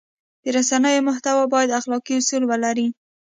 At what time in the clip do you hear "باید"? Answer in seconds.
1.53-1.75